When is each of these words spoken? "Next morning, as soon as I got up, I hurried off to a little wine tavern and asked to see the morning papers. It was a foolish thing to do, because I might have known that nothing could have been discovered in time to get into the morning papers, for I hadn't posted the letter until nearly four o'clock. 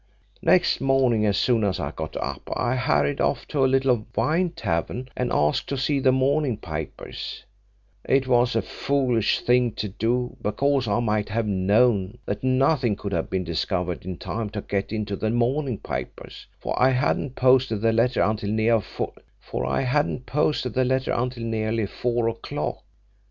"Next 0.41 0.81
morning, 0.81 1.27
as 1.27 1.37
soon 1.37 1.63
as 1.63 1.79
I 1.79 1.91
got 1.91 2.17
up, 2.17 2.41
I 2.55 2.75
hurried 2.75 3.21
off 3.21 3.47
to 3.49 3.63
a 3.63 3.67
little 3.69 4.07
wine 4.15 4.49
tavern 4.49 5.09
and 5.15 5.31
asked 5.31 5.69
to 5.69 5.77
see 5.77 5.99
the 5.99 6.11
morning 6.11 6.57
papers. 6.57 7.43
It 8.09 8.25
was 8.27 8.55
a 8.55 8.63
foolish 8.63 9.41
thing 9.41 9.73
to 9.73 9.87
do, 9.87 10.37
because 10.41 10.87
I 10.87 11.01
might 11.01 11.29
have 11.29 11.45
known 11.45 12.17
that 12.25 12.43
nothing 12.43 12.95
could 12.95 13.11
have 13.11 13.29
been 13.29 13.43
discovered 13.43 14.03
in 14.03 14.17
time 14.17 14.49
to 14.49 14.61
get 14.61 14.91
into 14.91 15.15
the 15.15 15.29
morning 15.29 15.77
papers, 15.77 16.47
for 16.59 16.81
I 16.81 16.89
hadn't 16.89 17.35
posted 17.35 17.81
the 17.81 17.93
letter 17.93 18.23
until 18.23 18.49
nearly 18.49 18.81
four 21.85 22.27
o'clock. 22.27 22.83